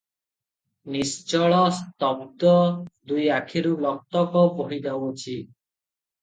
ନିଶ୍ଚଳ, 0.93 1.59
ସ୍ତବ୍ଧଧ 1.79 2.55
ଦୁଇ 3.11 3.27
ଆଖିରୁ 3.37 3.75
ଲୋତକ 3.85 4.43
ବହିଯାଉଅଛି। 4.63 5.37